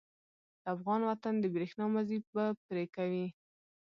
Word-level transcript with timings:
د 0.61 0.63
افغان 0.75 1.01
وطن 1.09 1.33
د 1.39 1.45
برېښنا 1.55 1.85
مزی 1.95 2.19
به 2.33 2.45
پرې 2.67 2.85
کوي. 2.95 3.25